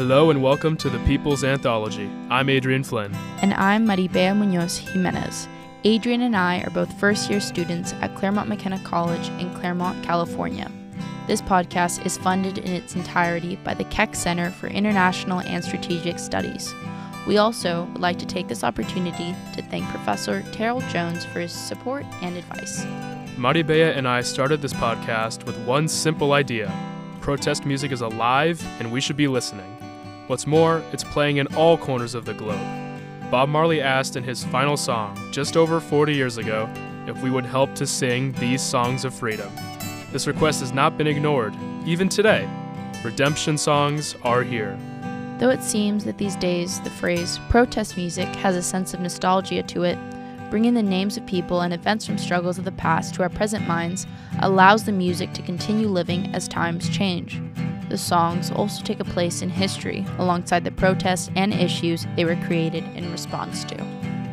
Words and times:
Hello 0.00 0.30
and 0.30 0.42
welcome 0.42 0.78
to 0.78 0.88
the 0.88 0.98
People's 1.00 1.44
Anthology. 1.44 2.10
I'm 2.30 2.48
Adrian 2.48 2.82
Flynn. 2.82 3.14
And 3.42 3.52
I'm 3.52 3.84
Maribella 3.84 4.34
Munoz 4.34 4.78
Jimenez. 4.78 5.46
Adrian 5.84 6.22
and 6.22 6.34
I 6.34 6.62
are 6.62 6.70
both 6.70 6.98
first 6.98 7.28
year 7.28 7.38
students 7.38 7.92
at 8.00 8.14
Claremont 8.14 8.48
McKenna 8.48 8.78
College 8.82 9.28
in 9.38 9.54
Claremont, 9.56 10.02
California. 10.02 10.72
This 11.26 11.42
podcast 11.42 12.06
is 12.06 12.16
funded 12.16 12.56
in 12.56 12.72
its 12.72 12.94
entirety 12.94 13.56
by 13.56 13.74
the 13.74 13.84
Keck 13.84 14.14
Center 14.14 14.50
for 14.50 14.68
International 14.68 15.40
and 15.40 15.62
Strategic 15.62 16.18
Studies. 16.18 16.74
We 17.26 17.36
also 17.36 17.84
would 17.92 18.00
like 18.00 18.18
to 18.20 18.26
take 18.26 18.48
this 18.48 18.64
opportunity 18.64 19.36
to 19.52 19.60
thank 19.64 19.86
Professor 19.90 20.42
Terrell 20.52 20.80
Jones 20.88 21.26
for 21.26 21.40
his 21.40 21.52
support 21.52 22.06
and 22.22 22.38
advice. 22.38 22.86
Maribella 23.36 23.94
and 23.94 24.08
I 24.08 24.22
started 24.22 24.62
this 24.62 24.72
podcast 24.72 25.44
with 25.44 25.58
one 25.66 25.88
simple 25.88 26.32
idea 26.32 26.72
protest 27.20 27.66
music 27.66 27.92
is 27.92 28.00
alive 28.00 28.66
and 28.78 28.90
we 28.90 28.98
should 28.98 29.18
be 29.18 29.28
listening. 29.28 29.76
What's 30.30 30.46
more, 30.46 30.80
it's 30.92 31.02
playing 31.02 31.38
in 31.38 31.48
all 31.56 31.76
corners 31.76 32.14
of 32.14 32.24
the 32.24 32.34
globe. 32.34 32.60
Bob 33.32 33.48
Marley 33.48 33.80
asked 33.80 34.14
in 34.14 34.22
his 34.22 34.44
final 34.44 34.76
song, 34.76 35.18
just 35.32 35.56
over 35.56 35.80
40 35.80 36.14
years 36.14 36.38
ago, 36.38 36.72
if 37.08 37.20
we 37.20 37.32
would 37.32 37.44
help 37.44 37.74
to 37.74 37.84
sing 37.84 38.30
these 38.34 38.62
songs 38.62 39.04
of 39.04 39.12
freedom. 39.12 39.52
This 40.12 40.28
request 40.28 40.60
has 40.60 40.72
not 40.72 40.96
been 40.96 41.08
ignored, 41.08 41.52
even 41.84 42.08
today. 42.08 42.48
Redemption 43.02 43.58
songs 43.58 44.14
are 44.22 44.44
here. 44.44 44.78
Though 45.40 45.50
it 45.50 45.64
seems 45.64 46.04
that 46.04 46.18
these 46.18 46.36
days 46.36 46.80
the 46.82 46.90
phrase 46.90 47.40
protest 47.48 47.96
music 47.96 48.28
has 48.36 48.54
a 48.54 48.62
sense 48.62 48.94
of 48.94 49.00
nostalgia 49.00 49.64
to 49.64 49.82
it, 49.82 49.98
bringing 50.48 50.74
the 50.74 50.82
names 50.84 51.16
of 51.16 51.26
people 51.26 51.62
and 51.62 51.74
events 51.74 52.06
from 52.06 52.18
struggles 52.18 52.56
of 52.56 52.64
the 52.64 52.70
past 52.70 53.16
to 53.16 53.22
our 53.22 53.30
present 53.30 53.66
minds 53.66 54.06
allows 54.42 54.84
the 54.84 54.92
music 54.92 55.32
to 55.32 55.42
continue 55.42 55.88
living 55.88 56.32
as 56.36 56.46
times 56.46 56.88
change. 56.88 57.42
The 57.90 57.98
songs 57.98 58.52
also 58.52 58.84
take 58.84 59.00
a 59.00 59.04
place 59.04 59.42
in 59.42 59.50
history 59.50 60.06
alongside 60.18 60.62
the 60.62 60.70
protests 60.70 61.28
and 61.34 61.52
issues 61.52 62.06
they 62.14 62.24
were 62.24 62.36
created 62.46 62.84
in 62.94 63.10
response 63.10 63.64
to. 63.64 63.80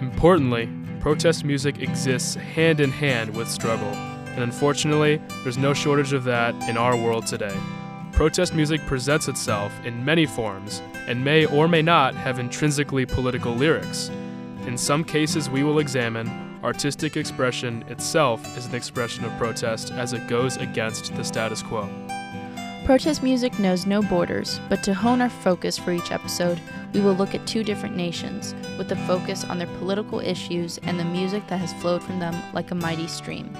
Importantly, 0.00 0.68
protest 1.00 1.44
music 1.44 1.80
exists 1.80 2.36
hand 2.36 2.78
in 2.78 2.92
hand 2.92 3.34
with 3.34 3.50
struggle, 3.50 3.92
and 4.34 4.44
unfortunately, 4.44 5.20
there's 5.42 5.58
no 5.58 5.74
shortage 5.74 6.12
of 6.12 6.22
that 6.24 6.54
in 6.68 6.76
our 6.76 6.96
world 6.96 7.26
today. 7.26 7.56
Protest 8.12 8.54
music 8.54 8.80
presents 8.82 9.26
itself 9.26 9.72
in 9.84 10.04
many 10.04 10.26
forms 10.26 10.80
and 11.08 11.24
may 11.24 11.44
or 11.46 11.66
may 11.66 11.82
not 11.82 12.14
have 12.14 12.38
intrinsically 12.38 13.04
political 13.04 13.52
lyrics. 13.52 14.10
In 14.64 14.78
some 14.78 15.02
cases, 15.02 15.50
we 15.50 15.64
will 15.64 15.80
examine 15.80 16.28
artistic 16.62 17.16
expression 17.16 17.82
itself 17.88 18.56
is 18.56 18.66
an 18.66 18.76
expression 18.76 19.24
of 19.24 19.36
protest 19.38 19.90
as 19.90 20.12
it 20.12 20.28
goes 20.28 20.56
against 20.56 21.16
the 21.16 21.24
status 21.24 21.64
quo. 21.64 21.88
Protest 22.90 23.22
music 23.22 23.56
knows 23.60 23.86
no 23.86 24.02
borders, 24.02 24.60
but 24.68 24.82
to 24.82 24.92
hone 24.92 25.20
our 25.20 25.30
focus 25.30 25.78
for 25.78 25.92
each 25.92 26.10
episode, 26.10 26.60
we 26.92 27.00
will 27.00 27.12
look 27.12 27.36
at 27.36 27.46
two 27.46 27.62
different 27.62 27.94
nations, 27.94 28.52
with 28.78 28.90
a 28.90 28.96
focus 29.06 29.44
on 29.44 29.58
their 29.58 29.68
political 29.78 30.18
issues 30.18 30.78
and 30.78 30.98
the 30.98 31.04
music 31.04 31.46
that 31.46 31.60
has 31.60 31.72
flowed 31.74 32.02
from 32.02 32.18
them 32.18 32.34
like 32.52 32.72
a 32.72 32.74
mighty 32.74 33.06
stream. 33.06 33.56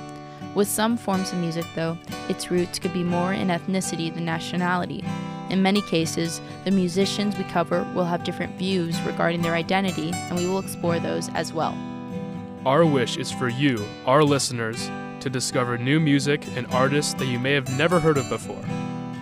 With 0.57 0.67
some 0.67 0.97
forms 0.97 1.31
of 1.31 1.39
music, 1.39 1.65
though, 1.77 1.97
its 2.29 2.51
roots 2.51 2.81
could 2.81 2.93
be 2.93 3.05
more 3.05 3.33
in 3.33 3.51
ethnicity 3.51 4.13
than 4.13 4.25
nationality. 4.25 5.05
In 5.49 5.63
many 5.63 5.83
cases, 5.83 6.41
the 6.65 6.73
musicians 6.73 7.39
we 7.39 7.45
cover 7.45 7.89
will 7.95 8.07
have 8.07 8.25
different 8.25 8.59
views 8.59 9.01
regarding 9.03 9.43
their 9.43 9.55
identity, 9.55 10.11
and 10.13 10.39
we 10.39 10.49
will 10.49 10.59
explore 10.59 10.99
those 10.99 11.29
as 11.35 11.53
well. 11.53 11.79
Our 12.67 12.85
wish 12.85 13.17
is 13.17 13.31
for 13.31 13.49
you, 13.49 13.87
our 14.07 14.25
listeners, 14.25 14.91
to 15.21 15.31
discover 15.31 15.79
new 15.79 16.01
music 16.01 16.45
and 16.57 16.67
artists 16.73 17.15
that 17.15 17.27
you 17.27 17.39
may 17.39 17.53
have 17.53 17.79
never 17.79 18.01
heard 18.01 18.19
of 18.19 18.29
before. 18.29 18.65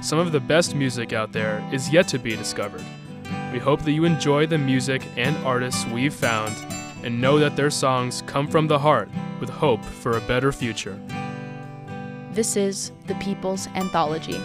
Some 0.00 0.20
of 0.20 0.30
the 0.30 0.40
best 0.40 0.76
music 0.76 1.12
out 1.12 1.32
there 1.32 1.68
is 1.72 1.92
yet 1.92 2.06
to 2.08 2.18
be 2.18 2.36
discovered. 2.36 2.84
We 3.52 3.58
hope 3.58 3.82
that 3.82 3.92
you 3.92 4.04
enjoy 4.04 4.46
the 4.46 4.56
music 4.56 5.02
and 5.16 5.36
artists 5.44 5.84
we've 5.86 6.14
found 6.14 6.54
and 7.02 7.20
know 7.20 7.38
that 7.40 7.56
their 7.56 7.70
songs 7.70 8.22
come 8.26 8.46
from 8.46 8.68
the 8.68 8.78
heart 8.78 9.08
with 9.40 9.50
hope 9.50 9.84
for 9.84 10.16
a 10.16 10.20
better 10.22 10.52
future. 10.52 10.98
This 12.30 12.56
is 12.56 12.92
The 13.08 13.16
People's 13.16 13.66
Anthology. 13.74 14.40